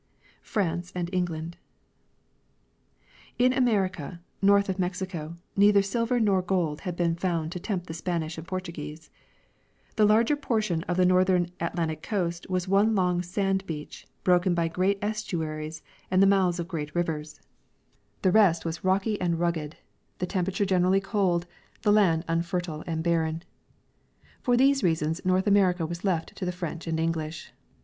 [0.41, 1.11] France and.
[1.13, 1.57] England.
[3.37, 7.93] In America, north of Mexico, neither silver nor gold had been found to tempt the
[7.93, 9.11] Spanish and Portuguese.
[9.97, 14.69] The larger portion of the northern Atlantic coast was one long sand beach, broken by
[14.69, 17.39] great estuaries and the mouths of great rivers;
[18.23, 18.83] the rest was Birtli of British Commerce.
[18.83, 19.77] 1 rocky and rugged,
[20.17, 21.45] the temperature generally cold,
[21.83, 23.43] the land un fertile and barren.
[24.41, 27.53] For these reasons North America was left to the French and English.